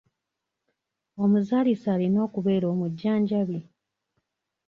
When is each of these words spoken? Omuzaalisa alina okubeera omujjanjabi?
Omuzaalisa 1.23 1.87
alina 1.95 2.19
okubeera 2.27 2.65
omujjanjabi? 2.73 3.59